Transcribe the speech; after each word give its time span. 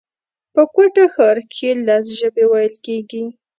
په 0.53 0.61
کوټه 0.73 1.05
ښار 1.13 1.37
کښي 1.51 1.69
لس 1.87 2.05
ژبي 2.19 2.45
ویل 2.47 2.75
کېږي 2.85 3.23